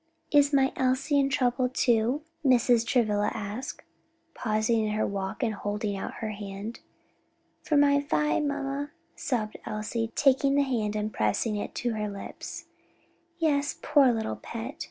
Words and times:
"Is 0.31 0.51
my 0.51 0.73
Elsie 0.75 1.19
in 1.19 1.29
trouble, 1.29 1.69
too?" 1.69 2.23
Mrs. 2.43 2.87
Travilla 2.87 3.29
asked, 3.35 3.83
pausing 4.33 4.83
in 4.85 4.93
her 4.93 5.05
walk 5.05 5.43
and 5.43 5.53
holding 5.53 5.95
out 5.95 6.15
her 6.25 6.31
hand. 6.31 6.79
"For 7.61 7.77
my 7.77 7.99
Vi, 8.01 8.39
mamma," 8.39 8.89
sobbed 9.15 9.57
Elsie, 9.63 10.11
taking 10.15 10.55
the 10.55 10.63
hand 10.63 10.95
and 10.95 11.13
pressing 11.13 11.55
it 11.55 11.75
to 11.75 11.93
her 11.93 12.09
lips. 12.09 12.65
"Yes, 13.37 13.77
poor 13.79 14.11
little 14.11 14.37
pet! 14.37 14.75